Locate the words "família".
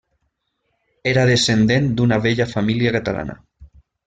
2.55-2.95